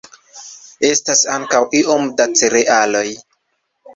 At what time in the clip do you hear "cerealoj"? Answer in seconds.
2.41-3.07